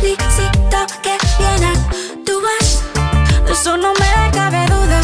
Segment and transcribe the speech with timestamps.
[0.00, 2.84] Te felicito que bien actúas.
[3.44, 5.00] De eso no me cabe duda.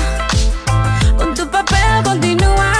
[1.18, 2.72] Con tu papel continúa.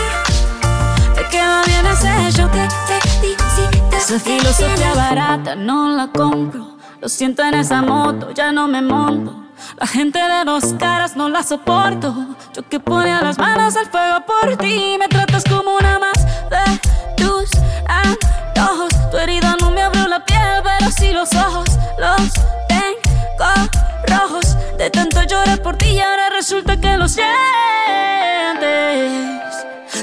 [1.17, 2.49] Te queda bien ese show.
[2.51, 2.69] Te
[3.09, 3.97] felicito.
[3.97, 6.77] Esa filosofía barata no la compro.
[7.01, 9.45] Lo siento en esa moto, ya no me monto.
[9.77, 12.15] La gente de dos caras no la soporto.
[12.55, 14.97] Yo que ponía las manos al fuego por ti.
[14.99, 15.84] Me tratas como una
[27.15, 27.29] sientes.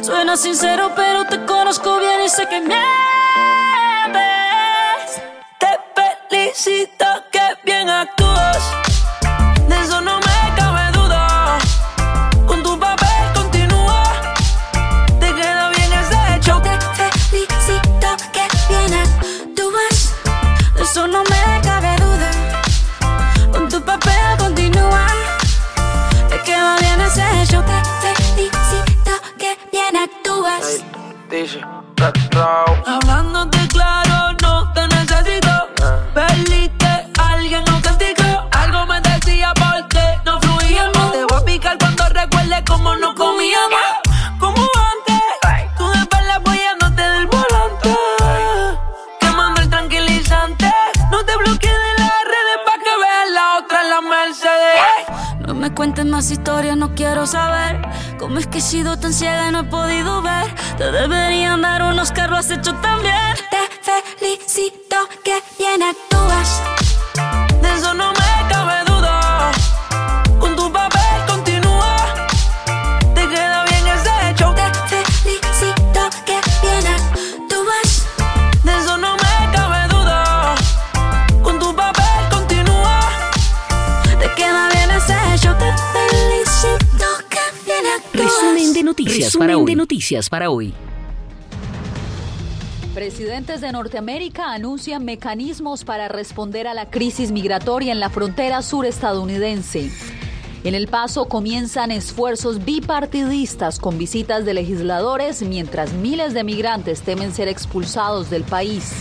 [0.05, 2.81] Suena sincero, pero te conozco bien y sé que mientes.
[5.59, 5.79] Te
[6.29, 7.05] felicito
[32.85, 35.49] Hablándote claro, no te necesito.
[36.13, 36.87] Perdiste
[37.19, 38.23] a alguien auténtico.
[38.51, 41.11] Algo me decía porque no fluíamos.
[41.11, 43.79] Te voy a picar cuando recuerde cómo no comíamos.
[44.39, 45.21] Como antes,
[45.77, 47.97] tú de espalda apoyándote del volante.
[49.19, 50.71] Quemando el tranquilizante.
[51.11, 55.47] No te bloquees de las redes pa' que veas la otra en la Mercedes.
[55.47, 57.70] No me cuentes más historias, no quiero saber.
[58.31, 60.55] ¿Cómo es que he sido tan ciega y no he podido ver?
[60.77, 63.35] Te deberían dar unos carros hecho también.
[63.49, 66.10] Te felicito que bien actúas.
[89.41, 89.65] Para hoy.
[89.65, 90.71] de noticias para hoy.
[92.93, 98.85] Presidentes de Norteamérica anuncian mecanismos para responder a la crisis migratoria en la frontera sur
[98.85, 99.89] estadounidense.
[100.63, 107.33] En El Paso comienzan esfuerzos bipartidistas con visitas de legisladores mientras miles de migrantes temen
[107.33, 108.93] ser expulsados del país.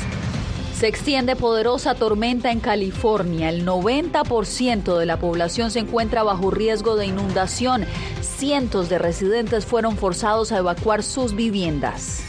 [0.80, 3.50] Se extiende poderosa tormenta en California.
[3.50, 7.84] El 90% de la población se encuentra bajo riesgo de inundación.
[8.22, 12.22] Cientos de residentes fueron forzados a evacuar sus viviendas.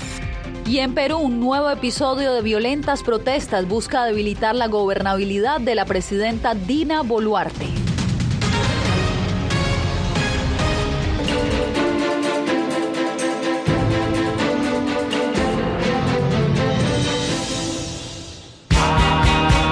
[0.65, 5.85] Y en Perú, un nuevo episodio de violentas protestas busca debilitar la gobernabilidad de la
[5.85, 7.80] presidenta Dina Boluarte.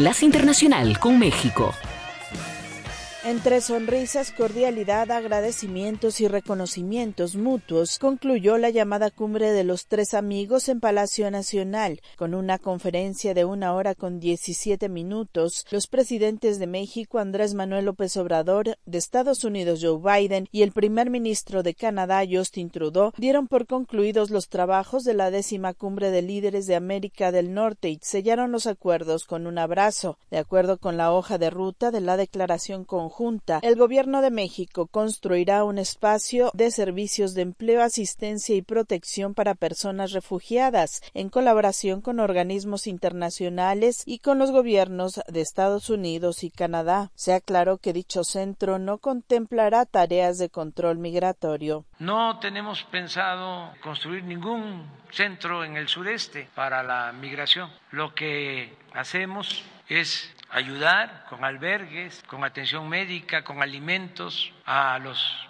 [0.00, 1.74] Enlace Internacional con México.
[3.30, 10.68] Entre sonrisas, cordialidad, agradecimientos y reconocimientos mutuos, concluyó la llamada cumbre de los tres amigos
[10.68, 15.64] en Palacio Nacional, con una conferencia de una hora con 17 minutos.
[15.70, 20.72] Los presidentes de México, Andrés Manuel López Obrador, de Estados Unidos, Joe Biden, y el
[20.72, 26.10] primer ministro de Canadá, Justin Trudeau, dieron por concluidos los trabajos de la décima cumbre
[26.10, 30.18] de líderes de América del Norte y sellaron los acuerdos con un abrazo.
[30.32, 33.19] De acuerdo con la hoja de ruta de la declaración conjunta,
[33.62, 39.54] el Gobierno de México construirá un espacio de servicios de empleo, asistencia y protección para
[39.54, 46.50] personas refugiadas, en colaboración con organismos internacionales y con los gobiernos de Estados Unidos y
[46.50, 47.10] Canadá.
[47.14, 51.84] Se aclaró que dicho centro no contemplará tareas de control migratorio.
[51.98, 57.70] No tenemos pensado construir ningún centro en el sureste para la migración.
[57.90, 65.49] Lo que hacemos es ayudar con albergues, con atención médica, con alimentos a los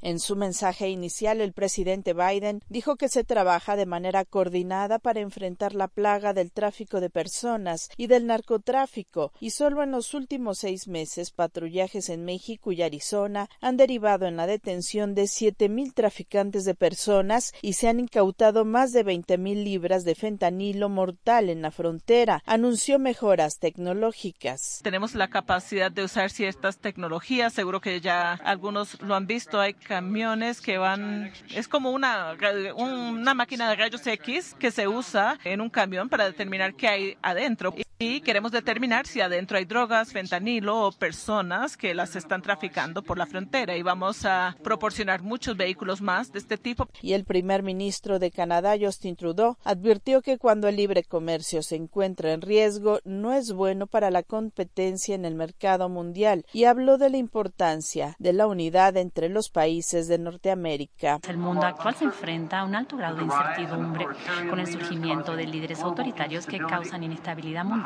[0.00, 5.20] en su mensaje inicial, el presidente Biden dijo que se trabaja de manera coordinada para
[5.20, 10.58] enfrentar la plaga del tráfico de personas y del narcotráfico, y solo en los últimos
[10.58, 15.92] seis meses patrullajes en México y Arizona han derivado en la detención de siete mil
[15.92, 21.50] traficantes de personas y se han incautado más de veinte mil libras de fentanilo mortal
[21.50, 22.42] en la frontera.
[22.46, 24.80] Anunció mejoras tecnológicas.
[24.82, 29.60] Tenemos la capacidad de usar ciertas tecnologías, seguro que ya algunos lo han visto visto,
[29.60, 32.36] hay camiones que van, es como una,
[32.76, 37.16] una máquina de rayos X que se usa en un camión para determinar qué hay
[37.20, 37.74] adentro.
[37.96, 43.18] Y queremos determinar si adentro hay drogas, fentanilo o personas que las están traficando por
[43.18, 43.76] la frontera.
[43.76, 46.88] Y vamos a proporcionar muchos vehículos más de este tipo.
[47.02, 51.76] Y el primer ministro de Canadá, Justin Trudeau, advirtió que cuando el libre comercio se
[51.76, 56.44] encuentra en riesgo, no es bueno para la competencia en el mercado mundial.
[56.52, 61.20] Y habló de la importancia de la unidad entre los países de Norteamérica.
[61.28, 64.06] El mundo actual se enfrenta a un alto grado de incertidumbre
[64.50, 67.83] con el surgimiento de líderes autoritarios que causan inestabilidad mundial.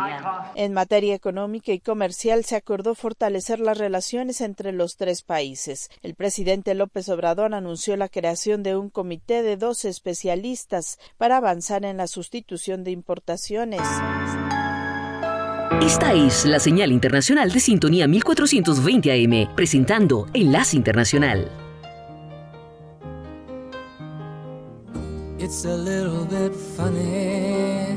[0.55, 5.91] En materia económica y comercial se acordó fortalecer las relaciones entre los tres países.
[6.03, 11.85] El presidente López Obrador anunció la creación de un comité de dos especialistas para avanzar
[11.85, 13.83] en la sustitución de importaciones.
[15.83, 21.49] Esta es la señal internacional de sintonía 1420 AM, presentando Enlace Internacional.
[25.39, 27.97] It's a little bit funny,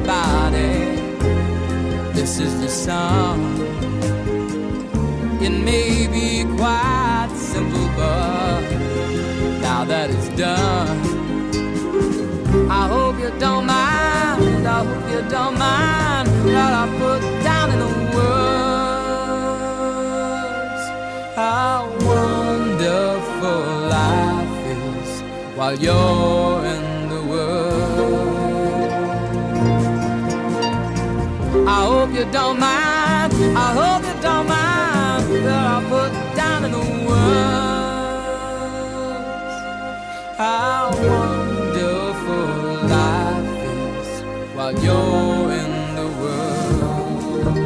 [2.21, 3.39] this is the song.
[5.41, 8.61] It may be quite simple, but
[9.65, 10.99] now that it's done,
[12.69, 14.67] I hope you don't mind.
[14.67, 18.43] I hope you don't mind what I put down in the words.
[21.35, 23.63] How wonderful
[23.97, 25.09] life is
[25.57, 26.40] while you're
[32.21, 33.33] you don't mind.
[33.65, 38.35] I hope you don't mind that I put down in the words.
[40.37, 42.47] How wonderful
[42.95, 44.09] life is
[44.55, 47.57] while you're in the world.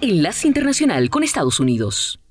[0.00, 2.23] Enlace Internacional con Estados Unidos.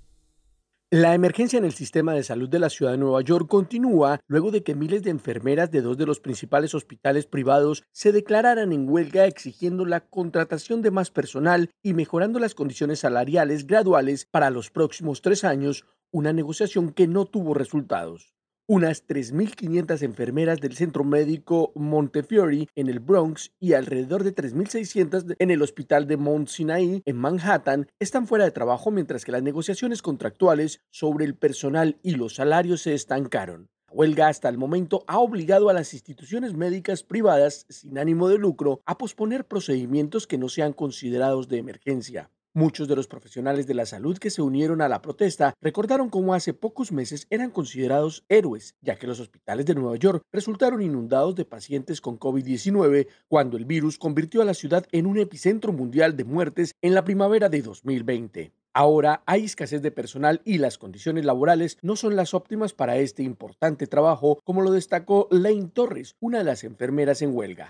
[0.95, 4.51] La emergencia en el sistema de salud de la ciudad de Nueva York continúa luego
[4.51, 8.87] de que miles de enfermeras de dos de los principales hospitales privados se declararan en
[8.87, 14.69] huelga exigiendo la contratación de más personal y mejorando las condiciones salariales graduales para los
[14.69, 18.35] próximos tres años, una negociación que no tuvo resultados.
[18.65, 25.51] Unas 3.500 enfermeras del centro médico Montefiore en el Bronx y alrededor de 3.600 en
[25.51, 30.01] el hospital de Mount Sinai en Manhattan están fuera de trabajo mientras que las negociaciones
[30.01, 33.67] contractuales sobre el personal y los salarios se estancaron.
[33.89, 38.37] La huelga hasta el momento ha obligado a las instituciones médicas privadas sin ánimo de
[38.37, 42.31] lucro a posponer procedimientos que no sean considerados de emergencia.
[42.55, 46.35] Muchos de los profesionales de la salud que se unieron a la protesta recordaron cómo
[46.35, 51.33] hace pocos meses eran considerados héroes, ya que los hospitales de Nueva York resultaron inundados
[51.33, 56.15] de pacientes con COVID-19 cuando el virus convirtió a la ciudad en un epicentro mundial
[56.15, 58.53] de muertes en la primavera de 2020.
[58.75, 63.21] Ahora hay escasez de personal y las condiciones laborales no son las óptimas para este
[63.21, 67.67] importante trabajo, como lo destacó Lane Torres, una de las enfermeras en huelga.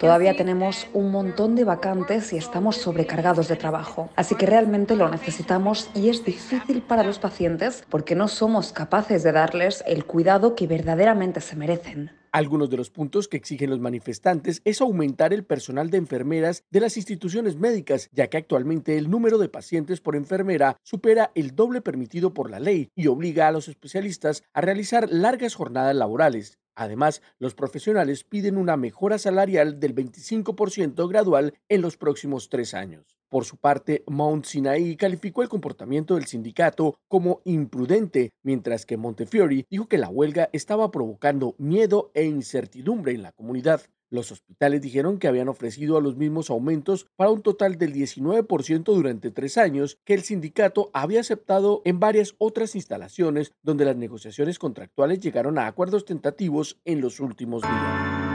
[0.00, 5.08] Todavía tenemos un montón de vacantes y estamos sobrecargados de trabajo, así que realmente lo
[5.08, 10.56] necesitamos y es difícil para los pacientes porque no somos capaces de darles el cuidado
[10.56, 12.10] que verdaderamente se merecen.
[12.36, 16.80] Algunos de los puntos que exigen los manifestantes es aumentar el personal de enfermeras de
[16.80, 21.80] las instituciones médicas, ya que actualmente el número de pacientes por enfermera supera el doble
[21.80, 26.58] permitido por la ley y obliga a los especialistas a realizar largas jornadas laborales.
[26.76, 33.16] Además, los profesionales piden una mejora salarial del 25% gradual en los próximos tres años.
[33.28, 39.66] Por su parte, Mount Sinai calificó el comportamiento del sindicato como imprudente, mientras que Montefiore
[39.68, 43.80] dijo que la huelga estaba provocando miedo e incertidumbre en la comunidad.
[44.10, 48.84] Los hospitales dijeron que habían ofrecido a los mismos aumentos para un total del 19%
[48.84, 54.58] durante tres años que el sindicato había aceptado en varias otras instalaciones donde las negociaciones
[54.58, 58.26] contractuales llegaron a acuerdos tentativos en los últimos días.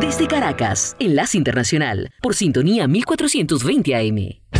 [0.00, 4.59] Desde Caracas, Enlace Internacional, por sintonía 1420 AM.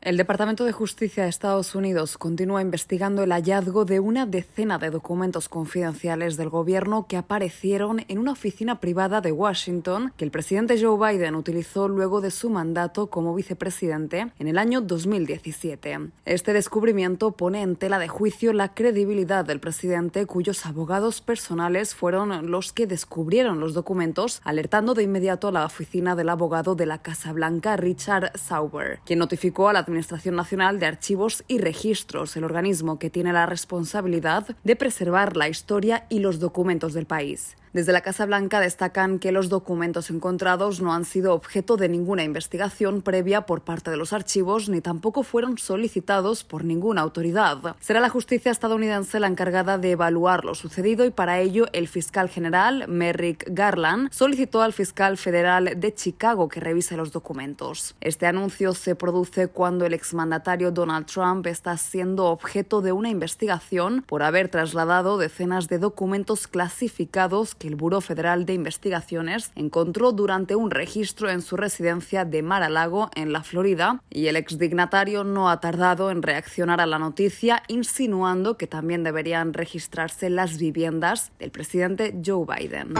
[0.00, 4.90] El Departamento de Justicia de Estados Unidos continúa investigando el hallazgo de una decena de
[4.90, 10.80] documentos confidenciales del gobierno que aparecieron en una oficina privada de Washington que el presidente
[10.80, 15.98] Joe Biden utilizó luego de su mandato como vicepresidente en el año 2017.
[16.24, 22.52] Este descubrimiento pone en tela de juicio la credibilidad del presidente cuyos abogados personales fueron
[22.52, 26.98] los que descubrieron los documentos, alertando de inmediato a la oficina del abogado de la
[26.98, 32.44] Casa Blanca, Richard Sauber, quien notificó a la Administración Nacional de Archivos y Registros, el
[32.44, 37.57] organismo que tiene la responsabilidad de preservar la historia y los documentos del país.
[37.72, 42.24] Desde la Casa Blanca destacan que los documentos encontrados no han sido objeto de ninguna
[42.24, 47.76] investigación previa por parte de los archivos ni tampoco fueron solicitados por ninguna autoridad.
[47.80, 52.28] Será la justicia estadounidense la encargada de evaluar lo sucedido y para ello el fiscal
[52.28, 57.94] general Merrick Garland solicitó al fiscal federal de Chicago que revise los documentos.
[58.00, 64.02] Este anuncio se produce cuando el exmandatario Donald Trump está siendo objeto de una investigación
[64.06, 70.56] por haber trasladado decenas de documentos clasificados que el Buró Federal de Investigaciones encontró durante
[70.56, 75.60] un registro en su residencia de Mar-a-Lago, en la Florida, y el exdignatario no ha
[75.60, 82.14] tardado en reaccionar a la noticia, insinuando que también deberían registrarse las viviendas del presidente
[82.24, 82.94] Joe Biden.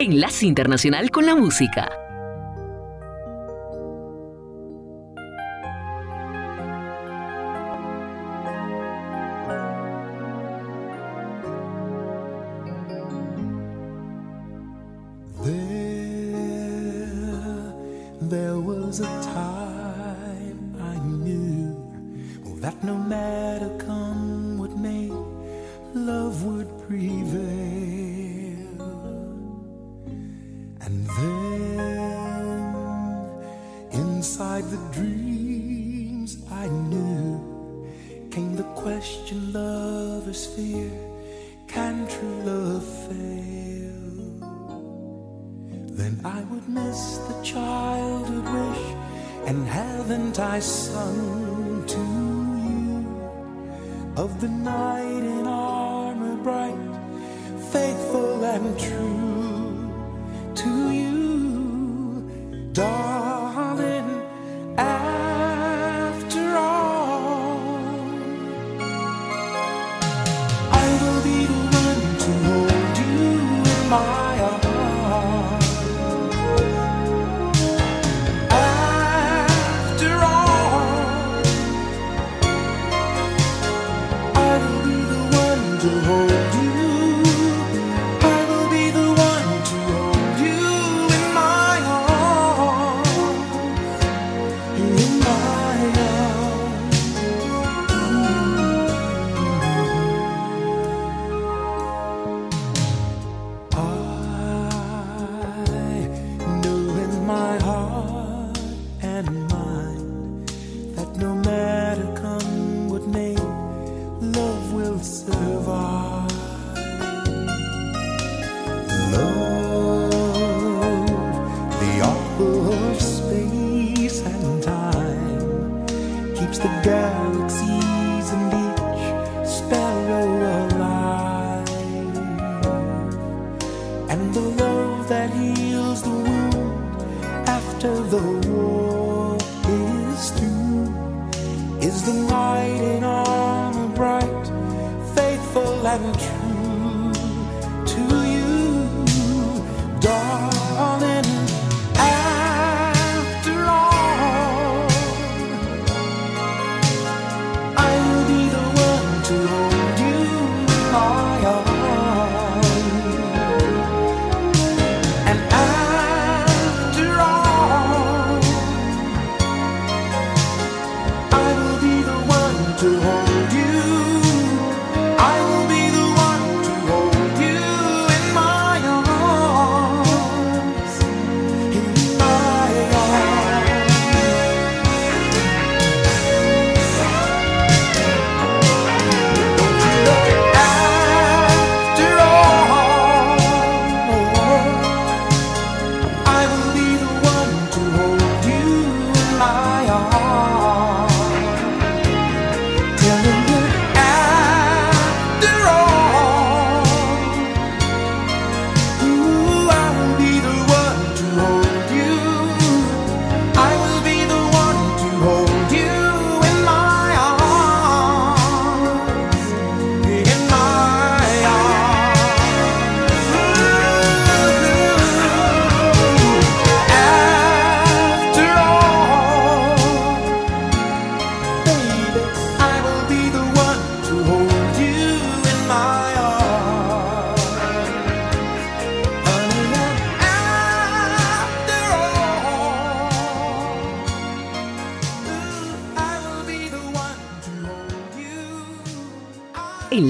[0.00, 2.07] Enlace Internacional con la Música.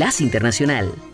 [0.09, 1.08] Enlace Internacional.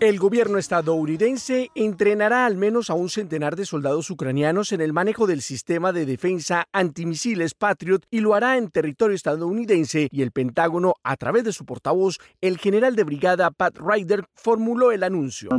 [0.00, 5.26] El gobierno estadounidense entrenará al menos a un centenar de soldados ucranianos en el manejo
[5.26, 10.94] del sistema de defensa antimisiles Patriot y lo hará en territorio estadounidense y el Pentágono,
[11.02, 15.50] a través de su portavoz, el general de brigada Pat Ryder, formuló el anuncio.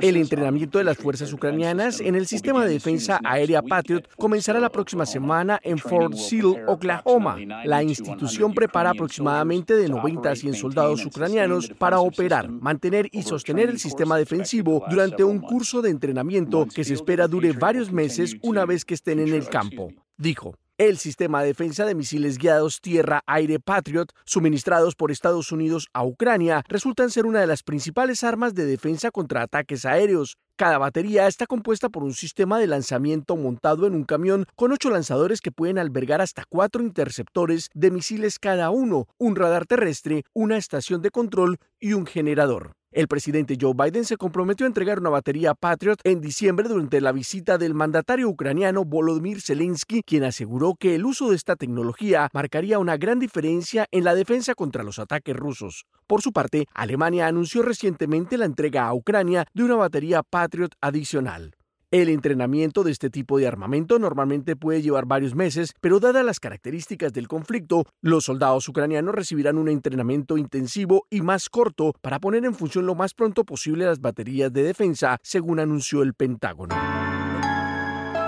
[0.00, 4.70] El entrenamiento de las fuerzas ucranianas en el sistema de defensa aérea Patriot comenzará la
[4.70, 7.36] próxima semana en Fort Sill, Oklahoma.
[7.64, 13.68] La institución prepara aproximadamente de 90 a 100 soldados ucranianos para operar, mantener y sostener
[13.70, 18.64] el sistema defensivo durante un curso de entrenamiento que se espera dure varios meses una
[18.64, 20.54] vez que estén en el campo, dijo.
[20.80, 26.64] El sistema de defensa de misiles guiados tierra-aire Patriot, suministrados por Estados Unidos a Ucrania,
[26.68, 30.38] resultan ser una de las principales armas de defensa contra ataques aéreos.
[30.56, 34.88] Cada batería está compuesta por un sistema de lanzamiento montado en un camión con ocho
[34.88, 40.56] lanzadores que pueden albergar hasta cuatro interceptores de misiles cada uno, un radar terrestre, una
[40.56, 42.72] estación de control y un generador.
[42.92, 47.12] El presidente Joe Biden se comprometió a entregar una batería Patriot en diciembre durante la
[47.12, 52.80] visita del mandatario ucraniano Volodymyr Zelensky, quien aseguró que el uso de esta tecnología marcaría
[52.80, 55.86] una gran diferencia en la defensa contra los ataques rusos.
[56.08, 61.54] Por su parte, Alemania anunció recientemente la entrega a Ucrania de una batería Patriot adicional.
[61.92, 66.38] El entrenamiento de este tipo de armamento normalmente puede llevar varios meses, pero dadas las
[66.38, 72.44] características del conflicto, los soldados ucranianos recibirán un entrenamiento intensivo y más corto para poner
[72.44, 76.76] en función lo más pronto posible las baterías de defensa, según anunció el Pentágono.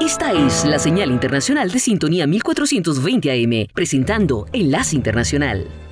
[0.00, 5.91] Esta es la señal internacional de sintonía 1420 AM, presentando Enlace Internacional.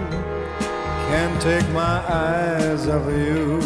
[1.11, 3.59] Can't take my eyes off of you.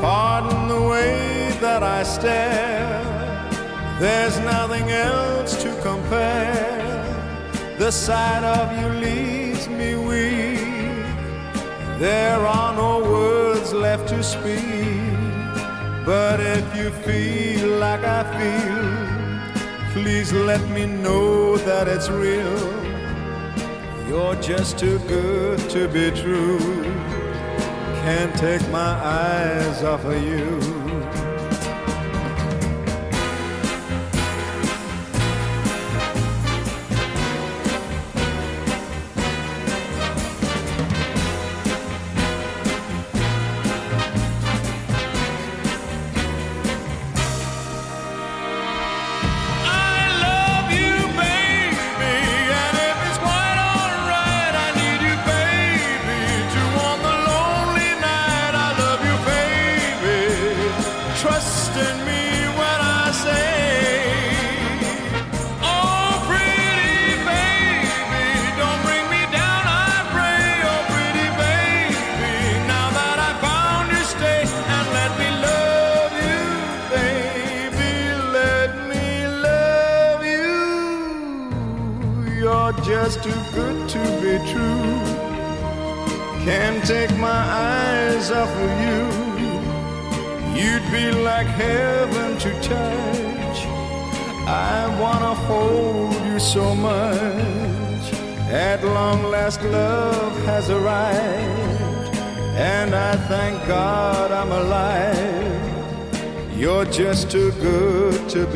[0.00, 3.00] Pardon the way that I stare.
[4.00, 6.98] There's nothing else to compare.
[7.78, 11.06] The sight of you leaves me weak.
[12.00, 15.14] There are no words left to speak.
[16.04, 22.91] But if you feel like I feel, please let me know that it's real.
[24.08, 26.58] You're just too good to be true.
[28.02, 30.91] Can't take my eyes off of you.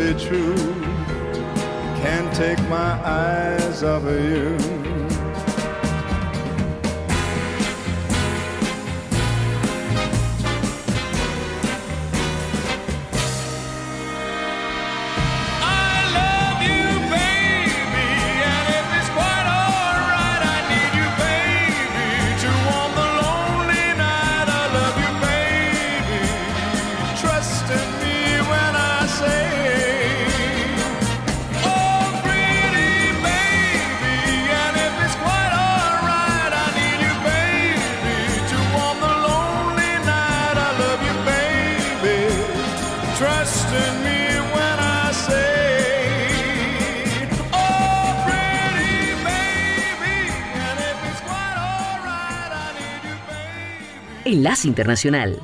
[0.06, 0.45] really true.
[54.64, 55.42] Internacional.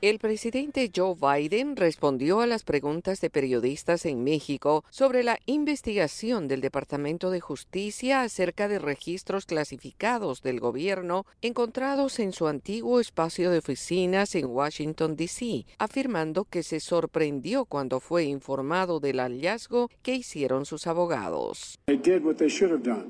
[0.00, 6.46] El presidente Joe Biden respondió a las preguntas de periodistas en México sobre la investigación
[6.46, 13.50] del Departamento de Justicia acerca de registros clasificados del gobierno encontrados en su antiguo espacio
[13.50, 20.14] de oficinas en Washington, D.C., afirmando que se sorprendió cuando fue informado del hallazgo que
[20.14, 21.80] hicieron sus abogados.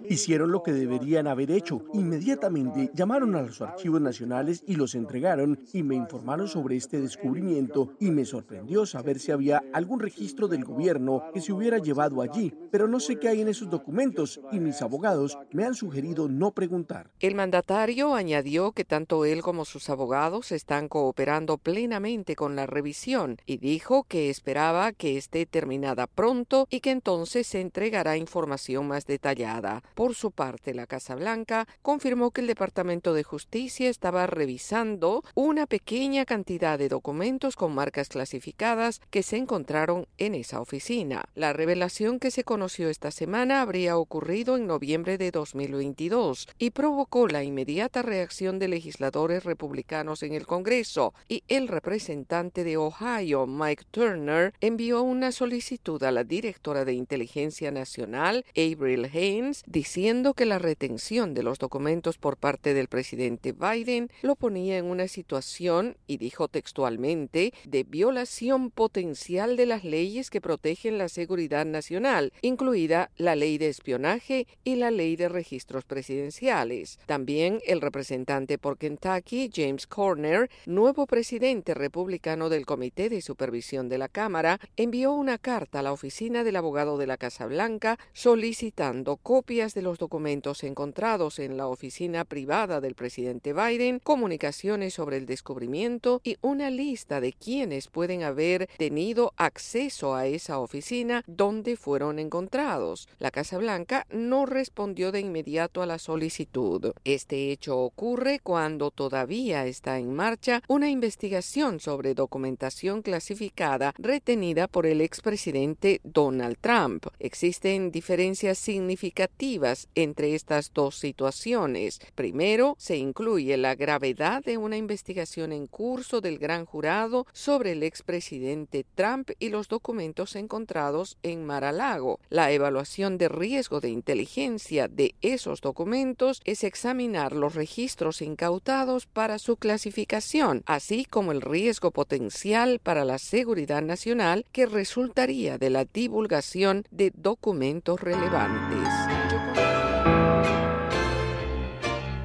[0.08, 1.84] Hicieron lo que deberían haber hecho.
[1.92, 7.92] Inmediatamente llamaron a los archivos nacionales y los entregaron y me informaron sobre este descubrimiento
[8.00, 12.54] y me sorprendió saber si había algún registro del gobierno que se hubiera llevado allí,
[12.70, 16.52] pero no sé qué hay en esos documentos y mis abogados me han sugerido no
[16.52, 17.10] preguntar.
[17.20, 23.38] El mandatario añadió que tanto él como sus abogados están cooperando plenamente con la revisión
[23.46, 29.06] y dijo que esperaba que esté terminada pronto y que entonces se entregará información más
[29.06, 29.82] detallada.
[29.94, 35.66] Por su parte, la Casa Blanca confirmó que el Departamento de Justicia estaba revisando una
[35.66, 41.24] pequeña cantidad de documentos con marcas clasificadas que se encontraron en esa oficina.
[41.34, 47.28] La revelación que se conoció esta semana habría ocurrido en noviembre de 2022 y provocó
[47.28, 53.84] la inmediata reacción de legisladores republicanos en el Congreso y el representante de Ohio, Mike
[53.90, 60.58] Turner, envió una solicitud a la directora de Inteligencia Nacional, Avril Haines, diciendo que la
[60.58, 66.16] retención de los documentos por parte del presidente Biden lo ponía en una situación, y
[66.16, 73.36] dijo textualmente, de violación potencial de las leyes que protegen la seguridad nacional, incluida la
[73.36, 76.98] ley de espionaje y la ley de registros presidenciales.
[77.06, 83.98] También el representante por Kentucky, James Corner, nuevo presidente republicano del Comité de Supervisión de
[83.98, 89.16] la Cámara, envió una carta a la oficina del abogado de la Casa Blanca solicitando
[89.16, 95.26] copias de los documentos encontrados en la oficina privada del presidente Biden, comunicaciones sobre el
[95.26, 102.18] descubrimiento y una lista de quienes pueden haber tenido acceso a esa oficina donde fueron
[102.18, 103.08] encontrados.
[103.18, 106.92] La Casa Blanca no respondió de inmediato a la solicitud.
[107.04, 114.86] Este hecho ocurre cuando todavía está en marcha una investigación sobre documentación clasificada retenida por
[114.86, 117.06] el expresidente Donald Trump.
[117.18, 122.00] Existen diferencias significativas entre estas dos situaciones.
[122.14, 127.82] Primero, se incluye la gravedad de una investigación en curso del gran jurado sobre el
[127.82, 132.20] expresidente Trump y los documentos encontrados en Mar-a-Lago.
[132.30, 139.38] La evaluación de riesgo de inteligencia de esos documentos es examinar los registros incautados para
[139.38, 145.84] su clasificación, así como el riesgo potencial para la seguridad nacional que resultaría de la
[145.84, 148.88] divulgación de documentos relevantes.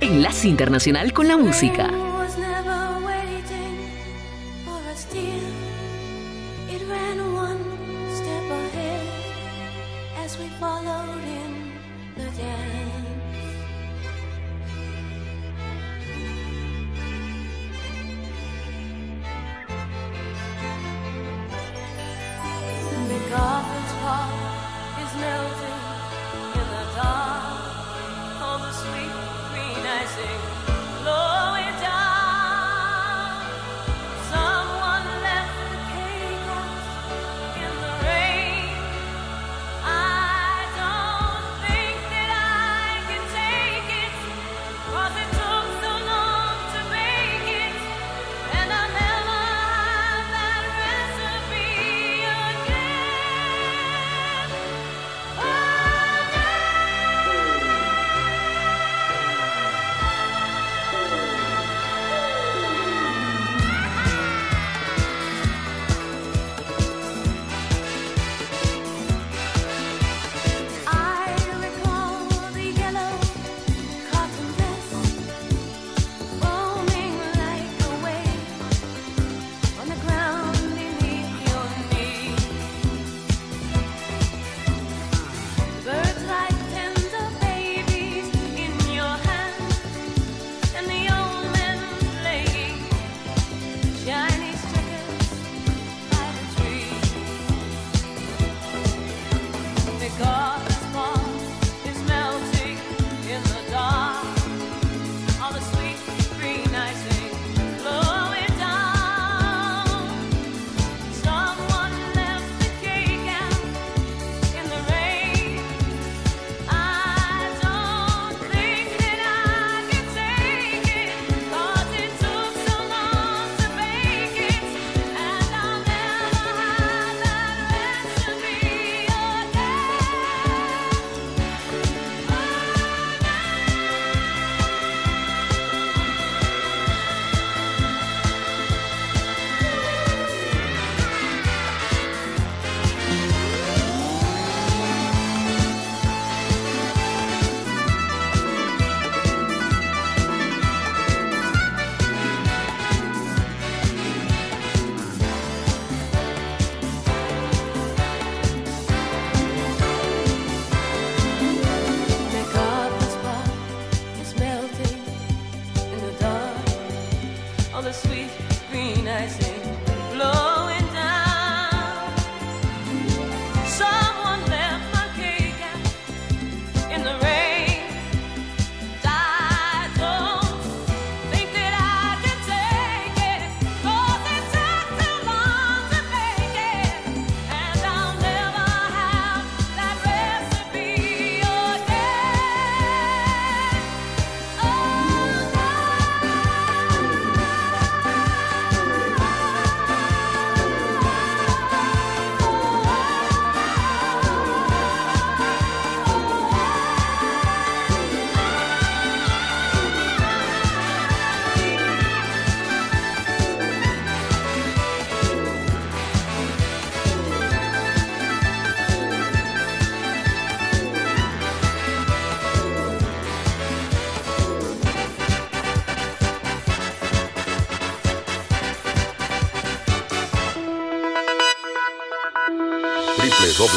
[0.01, 2.12] Enlace Internacional con la Música.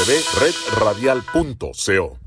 [0.06, 2.25] www.redradial.co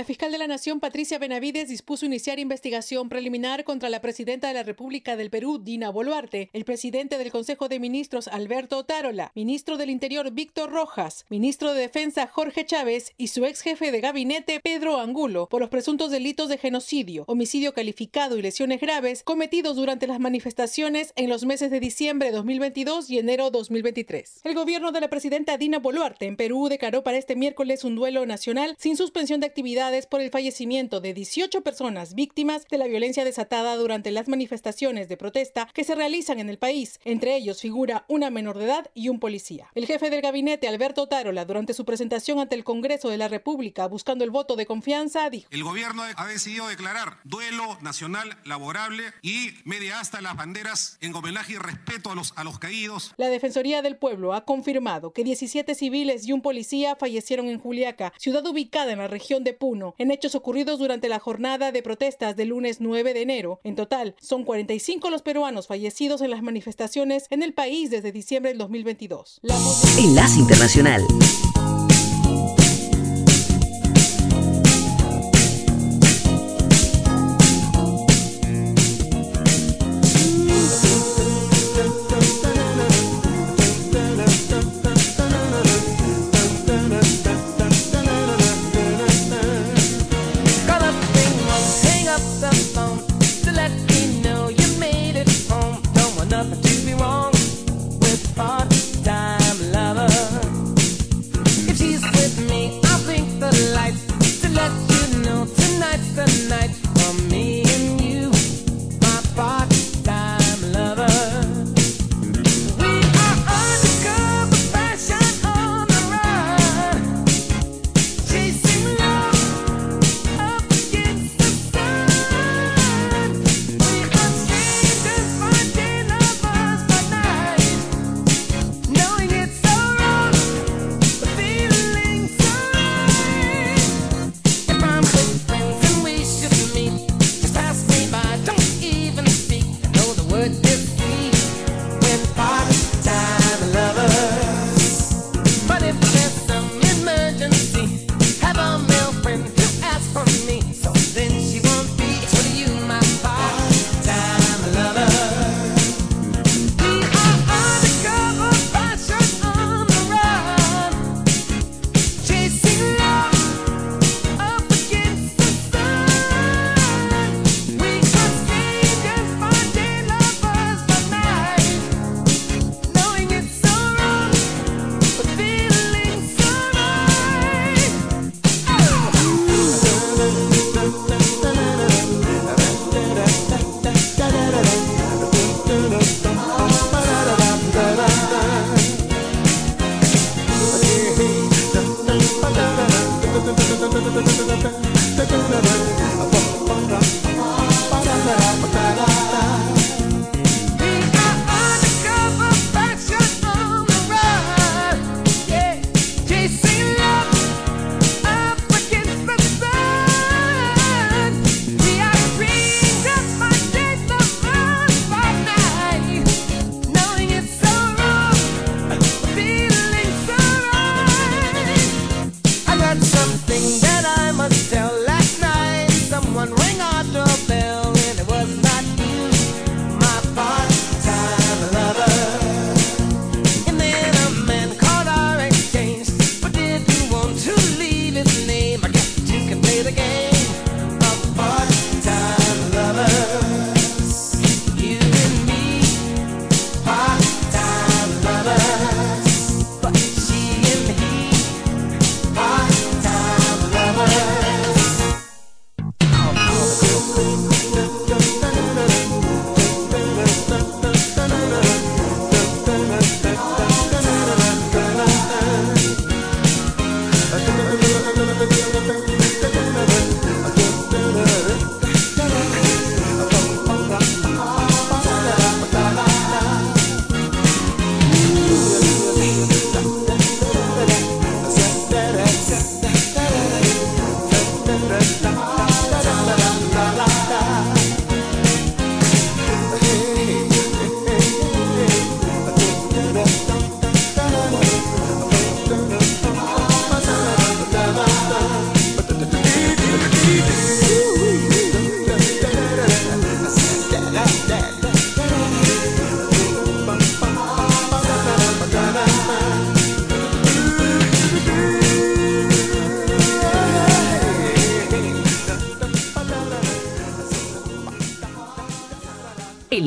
[0.00, 4.54] La fiscal de la Nación, Patricia Benavides, dispuso iniciar investigación preliminar contra la presidenta de
[4.54, 9.76] la República del Perú, Dina Boluarte, el presidente del Consejo de Ministros, Alberto Otárola, ministro
[9.76, 14.60] del Interior, Víctor Rojas, ministro de Defensa, Jorge Chávez, y su ex jefe de gabinete,
[14.60, 20.06] Pedro Angulo, por los presuntos delitos de genocidio, homicidio calificado y lesiones graves cometidos durante
[20.06, 24.40] las manifestaciones en los meses de diciembre de 2022 y enero 2023.
[24.44, 28.24] El gobierno de la presidenta Dina Boluarte en Perú declaró para este miércoles un duelo
[28.24, 32.86] nacional sin suspensión de actividades autoridades por el fallecimiento de 18 personas víctimas de la
[32.86, 37.00] violencia desatada durante las manifestaciones de protesta que se realizan en el país.
[37.04, 39.68] Entre ellos figura una menor de edad y un policía.
[39.74, 43.86] El jefe del gabinete, Alberto Tarola, durante su presentación ante el Congreso de la República
[43.86, 45.48] buscando el voto de confianza, dijo.
[45.50, 51.54] El gobierno ha decidido declarar duelo nacional laborable y media hasta las banderas en homenaje
[51.54, 53.12] y respeto a los, a los caídos.
[53.16, 58.12] La Defensoría del Pueblo ha confirmado que 17 civiles y un policía fallecieron en Juliaca,
[58.18, 62.36] ciudad ubicada en la región de Puno, en hechos ocurridos durante la jornada de protestas
[62.36, 63.60] del lunes 9 de enero.
[63.64, 68.50] En total, son 45 los peruanos fallecidos en las manifestaciones en el país desde diciembre
[68.50, 69.40] del 2022.
[69.42, 69.56] La
[69.98, 71.04] Enlace Internacional.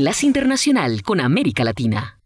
[0.03, 2.19] Enlace Internacional con América Latina.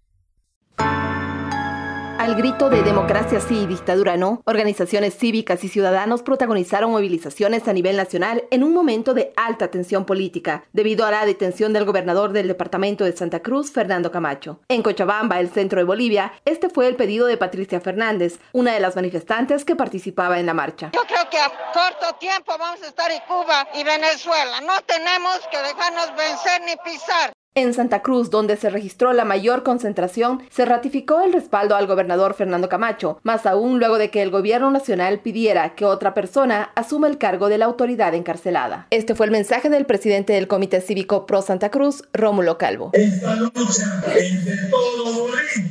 [2.17, 7.73] Al grito de democracia sí y dictadura no, organizaciones cívicas y ciudadanos protagonizaron movilizaciones a
[7.73, 12.31] nivel nacional en un momento de alta tensión política, debido a la detención del gobernador
[12.31, 14.59] del departamento de Santa Cruz, Fernando Camacho.
[14.69, 18.79] En Cochabamba, el centro de Bolivia, este fue el pedido de Patricia Fernández, una de
[18.79, 20.89] las manifestantes que participaba en la marcha.
[20.95, 24.61] Yo creo que a corto tiempo vamos a estar en Cuba y Venezuela.
[24.61, 27.36] No tenemos que dejarnos vencer ni pisar.
[27.57, 32.35] En Santa Cruz, donde se registró la mayor concentración, se ratificó el respaldo al gobernador
[32.35, 37.07] Fernando Camacho, más aún luego de que el gobierno nacional pidiera que otra persona asuma
[37.07, 38.85] el cargo de la autoridad encarcelada.
[38.91, 42.91] Este fue el mensaje del presidente del Comité Cívico Pro Santa Cruz, Rómulo Calvo.
[42.93, 45.67] Esta lucha entre todo Bolivia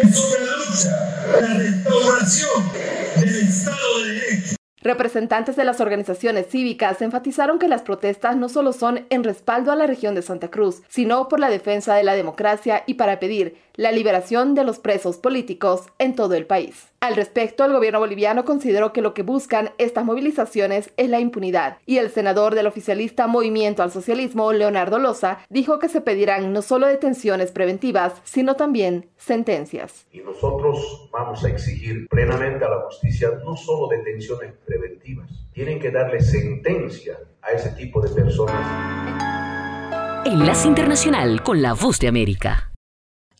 [0.00, 2.72] es una lucha, la restauración
[3.20, 4.56] del Estado de Derecho.
[4.84, 9.76] Representantes de las organizaciones cívicas enfatizaron que las protestas no solo son en respaldo a
[9.76, 13.56] la región de Santa Cruz, sino por la defensa de la democracia y para pedir
[13.76, 16.88] la liberación de los presos políticos en todo el país.
[17.00, 21.78] Al respecto, el gobierno boliviano consideró que lo que buscan estas movilizaciones es la impunidad,
[21.84, 26.62] y el senador del oficialista Movimiento al Socialismo, Leonardo Loza, dijo que se pedirán no
[26.62, 30.06] solo detenciones preventivas, sino también sentencias.
[30.12, 35.90] Y nosotros vamos a exigir plenamente a la justicia no solo detenciones preventivas, tienen que
[35.90, 38.56] darle sentencia a ese tipo de personas.
[40.24, 42.73] Enlace Internacional con la Voz de América.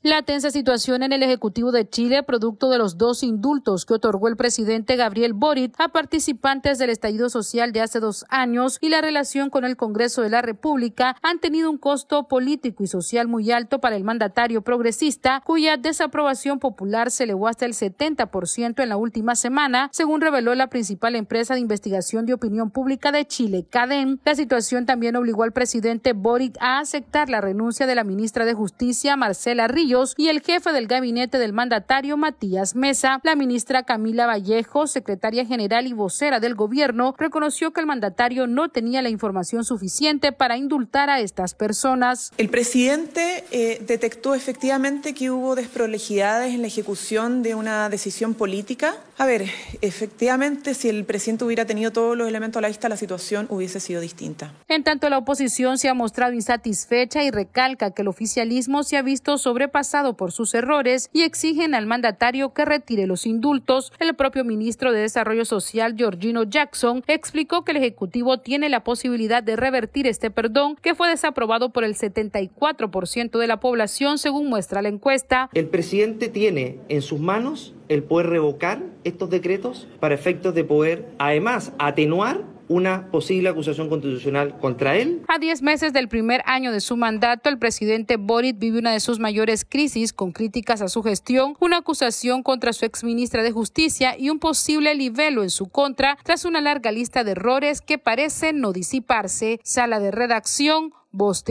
[0.04, 4.28] La tensa situación en el Ejecutivo de Chile, producto de los dos indultos que otorgó
[4.28, 9.00] el presidente Gabriel Boric a participantes del estallido social de hace dos años y la
[9.00, 13.50] relación con el Congreso de la República, han tenido un costo político y social muy
[13.50, 18.98] alto para el mandatario progresista, cuya desaprobación popular se elevó hasta el 70% en la
[18.98, 24.18] última semana, según reveló la principal empresa de investigación de opinión pública de Chile, CADEM.
[24.22, 28.52] La situación también obligó al presidente Boric a aceptar la renuncia de la ministra de
[28.52, 33.20] Justicia, Marcela Ríos, y el jefe del gabinete del mandatario Matías Mesa.
[33.22, 38.70] La ministra Camila Vallejo, secretaria general y vocera del gobierno, reconoció que el mandatario no
[38.70, 42.32] tenía la información suficiente para indultar a estas personas.
[42.38, 48.96] El presidente eh, detectó efectivamente que hubo desprolejidades en la ejecución de una decisión política.
[49.16, 49.48] A ver,
[49.80, 53.78] efectivamente, si el presidente hubiera tenido todos los elementos a la vista, la situación hubiese
[53.78, 54.52] sido distinta.
[54.66, 59.02] En tanto, la oposición se ha mostrado insatisfecha y recalca que el oficialismo se ha
[59.02, 59.83] visto sobrepasado
[60.16, 63.92] por sus errores y exigen al mandatario que retire los indultos.
[63.98, 69.42] El propio ministro de Desarrollo Social, Georgino Jackson, explicó que el Ejecutivo tiene la posibilidad
[69.42, 74.80] de revertir este perdón que fue desaprobado por el 74% de la población, según muestra
[74.80, 75.50] la encuesta.
[75.52, 81.06] El presidente tiene en sus manos el poder revocar estos decretos para efectos de poder,
[81.18, 85.22] además, atenuar una posible acusación constitucional contra él.
[85.28, 89.00] A 10 meses del primer año de su mandato, el presidente Boric vive una de
[89.00, 94.16] sus mayores crisis con críticas a su gestión, una acusación contra su exministra de Justicia
[94.18, 98.60] y un posible libelo en su contra tras una larga lista de errores que parecen
[98.60, 99.60] no disiparse.
[99.62, 101.44] Sala de redacción, Voz.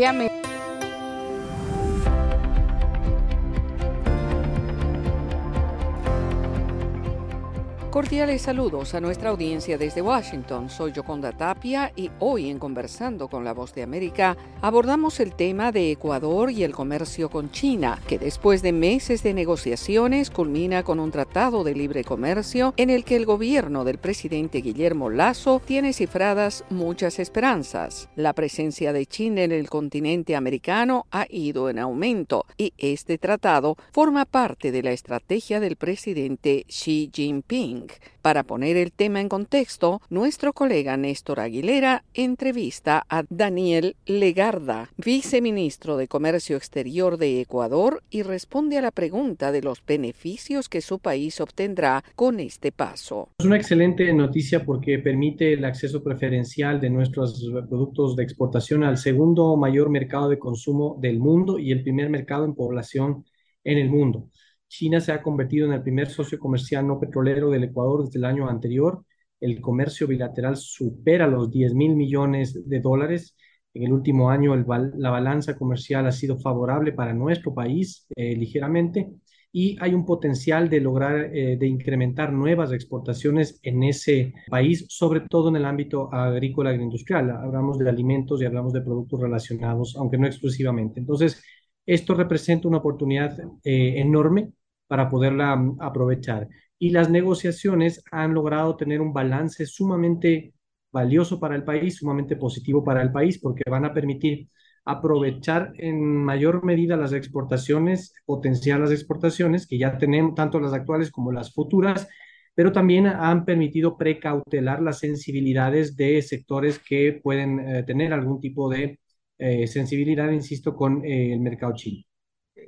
[7.93, 10.67] Cordiales saludos a nuestra audiencia desde Washington.
[10.67, 15.71] Soy Yoconda Tapia y hoy en Conversando con la Voz de América abordamos el tema
[15.71, 20.99] de Ecuador y el comercio con China, que después de meses de negociaciones culmina con
[20.99, 25.93] un tratado de libre comercio en el que el gobierno del presidente Guillermo Lazo tiene
[25.93, 28.09] cifradas muchas esperanzas.
[28.15, 33.77] La presencia de China en el continente americano ha ido en aumento y este tratado
[33.91, 37.82] forma parte de la estrategia del presidente Xi Jinping.
[38.21, 45.97] Para poner el tema en contexto, nuestro colega Néstor Aguilera entrevista a Daniel Legarda, viceministro
[45.97, 50.99] de Comercio Exterior de Ecuador, y responde a la pregunta de los beneficios que su
[50.99, 53.29] país obtendrá con este paso.
[53.39, 58.97] Es una excelente noticia porque permite el acceso preferencial de nuestros productos de exportación al
[58.97, 63.25] segundo mayor mercado de consumo del mundo y el primer mercado en población
[63.63, 64.29] en el mundo.
[64.73, 68.25] China se ha convertido en el primer socio comercial no petrolero del Ecuador desde el
[68.25, 69.05] año anterior.
[69.39, 73.35] El comercio bilateral supera los 10 mil millones de dólares.
[73.75, 79.11] En el último año la balanza comercial ha sido favorable para nuestro país eh, ligeramente
[79.51, 85.19] y hay un potencial de lograr, eh, de incrementar nuevas exportaciones en ese país, sobre
[85.29, 87.29] todo en el ámbito agrícola e agroindustrial.
[87.29, 90.99] Hablamos de alimentos y hablamos de productos relacionados, aunque no exclusivamente.
[90.99, 91.43] Entonces,
[91.85, 94.51] esto representa una oportunidad eh, enorme
[94.93, 96.47] para poderla mm, aprovechar.
[96.77, 100.53] Y las negociaciones han logrado tener un balance sumamente
[100.91, 104.49] valioso para el país, sumamente positivo para el país, porque van a permitir
[104.85, 111.09] aprovechar en mayor medida las exportaciones, potenciar las exportaciones que ya tenemos, tanto las actuales
[111.09, 112.07] como las futuras,
[112.53, 118.69] pero también han permitido precautelar las sensibilidades de sectores que pueden eh, tener algún tipo
[118.69, 118.99] de
[119.39, 122.03] eh, sensibilidad, insisto, con eh, el mercado chino.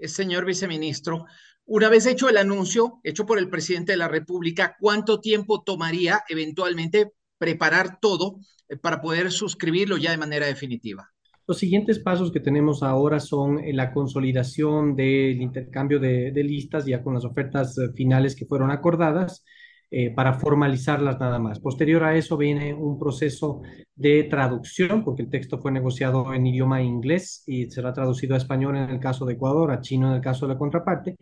[0.01, 1.25] Señor viceministro,
[1.65, 6.21] una vez hecho el anuncio, hecho por el presidente de la República, ¿cuánto tiempo tomaría
[6.29, 8.37] eventualmente preparar todo
[8.81, 11.09] para poder suscribirlo ya de manera definitiva?
[11.47, 17.13] Los siguientes pasos que tenemos ahora son la consolidación del intercambio de, listas ya con
[17.13, 19.43] las ofertas finales que fueron acordadas
[19.91, 21.59] eh, para formalizarlas nada más.
[21.59, 23.61] Posterior a eso viene un proceso
[23.95, 28.75] de traducción, porque el texto fue negociado en idioma inglés y será traducido a español
[28.77, 31.15] en el caso de Ecuador, a chino en el caso de la contraparte,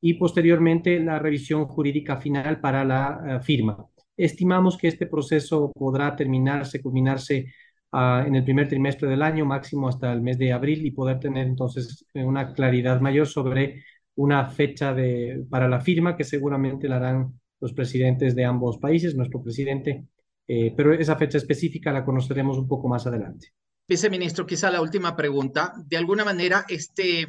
[0.00, 3.86] y posteriormente la revisión jurídica final para la eh, firma.
[4.16, 7.46] Estimamos que este proceso podrá terminarse, culminarse
[7.92, 11.18] uh, en el primer trimestre del año, máximo hasta el mes de abril, y poder
[11.18, 13.84] tener entonces eh, una claridad mayor sobre
[14.16, 19.14] una fecha de, para la firma que seguramente la harán los presidentes de ambos países,
[19.14, 20.06] nuestro presidente,
[20.46, 23.52] eh, pero esa fecha específica la conoceremos un poco más adelante.
[23.88, 25.72] Viceministro, quizá la última pregunta.
[25.86, 27.26] De alguna manera, este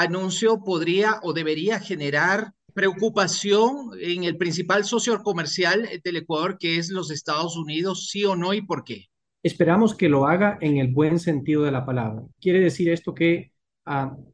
[0.00, 6.90] anuncio podría o debería generar preocupación en el principal socio comercial del Ecuador, que es
[6.90, 9.06] los Estados Unidos, sí o no y por qué.
[9.42, 12.22] Esperamos que lo haga en el buen sentido de la palabra.
[12.40, 13.52] Quiere decir esto que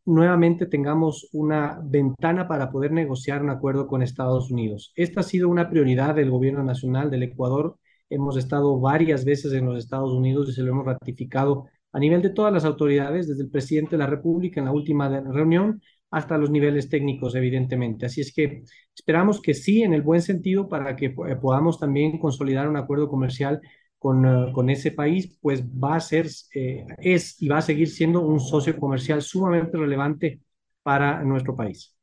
[0.05, 4.93] nuevamente tengamos una ventana para poder negociar un acuerdo con Estados Unidos.
[4.97, 7.79] Esta ha sido una prioridad del gobierno nacional del Ecuador.
[8.11, 12.20] Hemos estado varias veces en los Estados Unidos y se lo hemos ratificado a nivel
[12.20, 15.80] de todas las autoridades, desde el presidente de la República en la última reunión
[16.11, 18.05] hasta los niveles técnicos, evidentemente.
[18.05, 22.18] Así es que esperamos que sí, en el buen sentido, para que eh, podamos también
[22.18, 23.62] consolidar un acuerdo comercial
[23.99, 27.88] con, uh, con, ese país, pues va a ser, eh, es y va a seguir
[27.88, 30.42] siendo un socio comercial sumamente relevante
[30.82, 31.97] para nuestro país.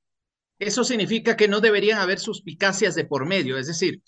[0.57, 4.01] Eso significa que no deberían haber suspicacias de por medio, es decir,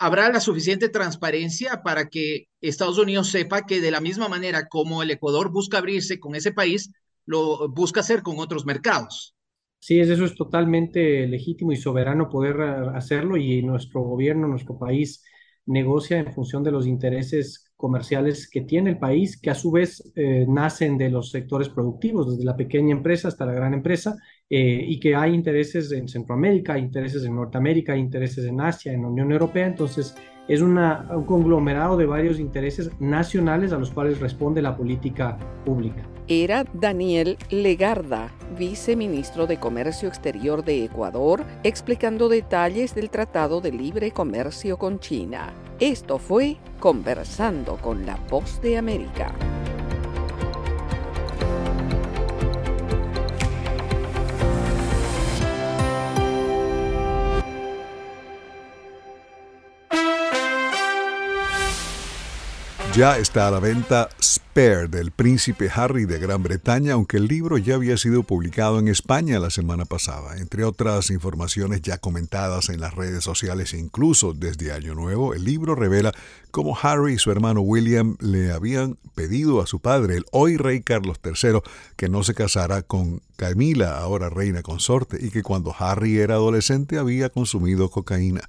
[0.00, 5.02] habrá la suficiente transparencia para que Estados Unidos sepa que de la misma manera como
[5.02, 6.90] el Ecuador busca abrirse con ese país,
[7.26, 9.36] lo busca hacer con otros mercados.
[9.78, 15.22] Sí, eso es totalmente legítimo y soberano poder uh, hacerlo y nuestro gobierno, nuestro país,
[15.66, 20.12] negocia en función de los intereses comerciales que tiene el país, que a su vez
[20.16, 24.16] eh, nacen de los sectores productivos, desde la pequeña empresa hasta la gran empresa,
[24.52, 29.08] eh, y que hay intereses en Centroamérica, intereses en Norteamérica, intereses en Asia, en la
[29.08, 29.64] Unión Europea.
[29.64, 30.16] Entonces,
[30.48, 36.02] es una, un conglomerado de varios intereses nacionales a los cuales responde la política pública.
[36.26, 44.10] Era Daniel Legarda, viceministro de Comercio Exterior de Ecuador, explicando detalles del Tratado de Libre
[44.10, 45.52] Comercio con China.
[45.78, 49.32] Esto fue Conversando con la Voz de América.
[62.96, 67.56] Ya está a la venta Spare del príncipe Harry de Gran Bretaña, aunque el libro
[67.56, 70.36] ya había sido publicado en España la semana pasada.
[70.38, 75.44] Entre otras informaciones ya comentadas en las redes sociales e incluso desde Año Nuevo, el
[75.44, 76.12] libro revela
[76.50, 80.82] cómo Harry y su hermano William le habían pedido a su padre, el hoy rey
[80.82, 81.60] Carlos III,
[81.96, 86.98] que no se casara con Camila, ahora reina consorte, y que cuando Harry era adolescente
[86.98, 88.42] había consumido cocaína.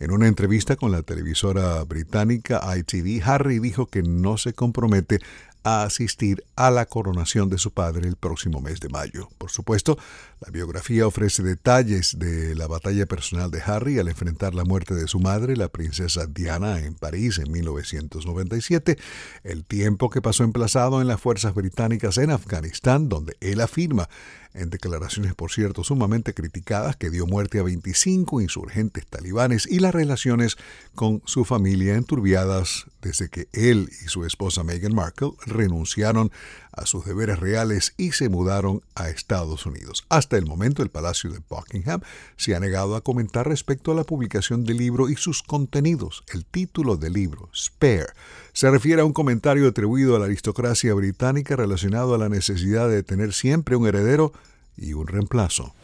[0.00, 5.18] En una entrevista con la televisora británica ITV, Harry dijo que no se compromete
[5.64, 9.28] a asistir a la coronación de su padre el próximo mes de mayo.
[9.38, 9.98] Por supuesto,
[10.40, 15.08] la biografía ofrece detalles de la batalla personal de Harry al enfrentar la muerte de
[15.08, 18.98] su madre, la princesa Diana, en París en 1997,
[19.42, 24.08] el tiempo que pasó emplazado en las fuerzas británicas en Afganistán, donde él afirma
[24.54, 29.94] en declaraciones por cierto sumamente criticadas que dio muerte a 25 insurgentes talibanes y las
[29.94, 30.56] relaciones
[30.94, 36.30] con su familia enturbiadas desde que él y su esposa Meghan Markle renunciaron
[36.72, 40.04] a sus deberes reales y se mudaron a Estados Unidos.
[40.08, 42.00] Hasta el momento el Palacio de Buckingham
[42.36, 46.24] se ha negado a comentar respecto a la publicación del libro y sus contenidos.
[46.32, 48.12] El título del libro, Spare,
[48.58, 53.04] se refiere a un comentario atribuido a la aristocracia británica relacionado a la necesidad de
[53.04, 54.32] tener siempre un heredero
[54.76, 55.76] y un reemplazo.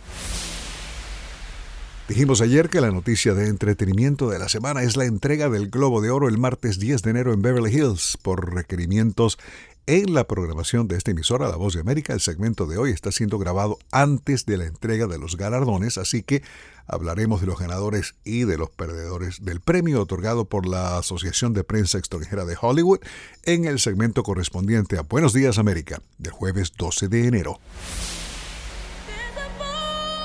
[2.09, 6.01] Dijimos ayer que la noticia de entretenimiento de la semana es la entrega del Globo
[6.01, 9.39] de Oro el martes 10 de enero en Beverly Hills por requerimientos
[9.87, 12.13] en la programación de esta emisora La Voz de América.
[12.13, 16.23] El segmento de hoy está siendo grabado antes de la entrega de los galardones, así
[16.23, 16.43] que
[16.87, 21.65] hablaremos de los ganadores y de los perdedores del premio otorgado por la Asociación de
[21.65, 23.01] Prensa Extranjera de Hollywood
[23.45, 27.61] en el segmento correspondiente a Buenos Días América del jueves 12 de enero.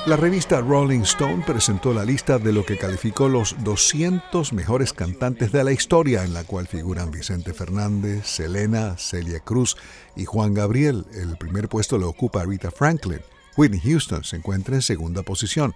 [0.06, 5.52] La revista Rolling Stone presentó la lista de lo que calificó los 200 mejores cantantes
[5.52, 9.76] de la historia, en la cual figuran Vicente Fernández, Selena, Celia Cruz
[10.16, 11.06] y Juan Gabriel.
[11.14, 13.20] El primer puesto lo ocupa Rita Franklin.
[13.58, 15.76] Whitney Houston se encuentra en segunda posición.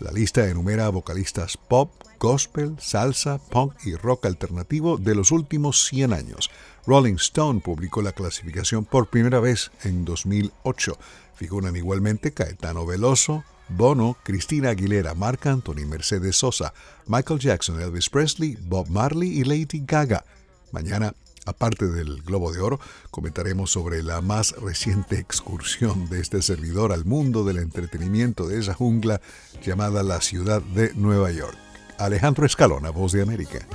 [0.00, 6.12] La lista enumera vocalistas pop, gospel, salsa, punk y rock alternativo de los últimos 100
[6.12, 6.50] años.
[6.86, 10.98] Rolling Stone publicó la clasificación por primera vez en 2008.
[11.34, 16.72] Figuran igualmente Caetano Veloso, Bono, Cristina Aguilera, Marc Anthony, Mercedes Sosa,
[17.06, 20.24] Michael Jackson, Elvis Presley, Bob Marley y Lady Gaga.
[20.72, 21.14] Mañana,
[21.46, 27.04] aparte del Globo de Oro, comentaremos sobre la más reciente excursión de este servidor al
[27.04, 29.20] mundo del entretenimiento de esa jungla
[29.62, 31.56] llamada la ciudad de Nueva York.
[31.98, 33.66] Alejandro Escalona, Voz de América.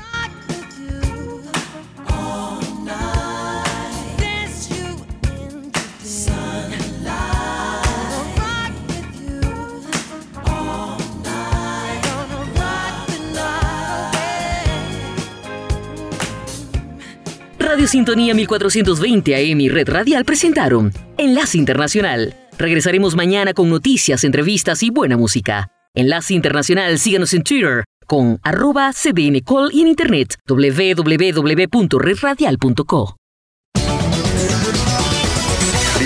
[17.75, 22.33] Radio Sintonía 1420 AM y Red Radial presentaron Enlace Internacional.
[22.57, 25.67] Regresaremos mañana con noticias, entrevistas y buena música.
[25.93, 33.17] Enlace Internacional, síganos en Twitter con arroba cdncall y en internet www.redradial.co.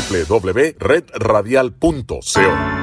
[0.10, 2.79] www.redradial.co